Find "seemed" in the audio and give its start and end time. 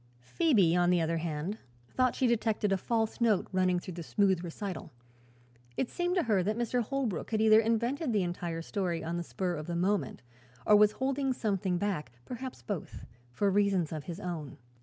5.91-6.15